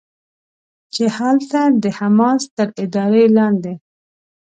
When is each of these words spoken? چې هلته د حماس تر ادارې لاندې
چې 0.93 1.03
هلته 1.17 1.59
د 1.83 1.85
حماس 1.97 2.43
تر 2.57 2.67
ادارې 2.83 3.25
لاندې 3.37 3.73